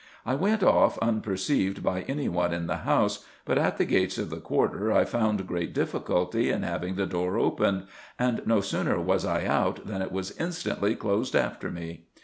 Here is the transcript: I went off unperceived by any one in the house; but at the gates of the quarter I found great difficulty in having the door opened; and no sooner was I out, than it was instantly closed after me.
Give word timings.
I 0.25 0.33
went 0.33 0.63
off 0.63 0.97
unperceived 0.97 1.83
by 1.83 2.01
any 2.07 2.27
one 2.27 2.55
in 2.55 2.65
the 2.65 2.77
house; 2.77 3.23
but 3.45 3.59
at 3.59 3.77
the 3.77 3.85
gates 3.85 4.17
of 4.17 4.31
the 4.31 4.37
quarter 4.39 4.91
I 4.91 5.05
found 5.05 5.45
great 5.45 5.75
difficulty 5.75 6.49
in 6.49 6.63
having 6.63 6.95
the 6.95 7.05
door 7.05 7.37
opened; 7.37 7.83
and 8.17 8.41
no 8.47 8.61
sooner 8.61 8.99
was 8.99 9.25
I 9.25 9.45
out, 9.45 9.85
than 9.85 10.01
it 10.01 10.11
was 10.11 10.35
instantly 10.39 10.95
closed 10.95 11.35
after 11.35 11.69
me. 11.69 12.05